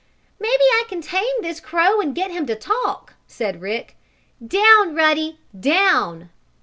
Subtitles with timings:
[0.39, 3.95] "Maybe I can tame this crow and get him to talk," said Rick.
[4.43, 5.37] "Down, Ruddy!
[5.55, 6.31] Down!"